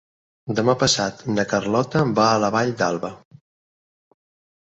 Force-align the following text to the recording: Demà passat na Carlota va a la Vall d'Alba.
Demà 0.59 0.73
passat 0.83 1.19
na 1.33 1.43
Carlota 1.51 2.01
va 2.21 2.25
a 2.29 2.41
la 2.45 2.51
Vall 2.57 2.73
d'Alba. 2.79 3.11